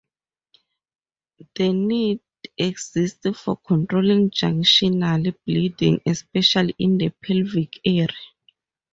[1.57, 2.21] The need
[2.57, 8.07] exists for controlling junctional bleeding, especially in the pelvic area.